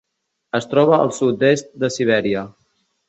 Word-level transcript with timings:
Es 0.59 0.67
troba 0.71 0.97
al 1.03 1.13
sud-est 1.17 1.69
de 1.85 1.91
Sibèria. 1.99 2.43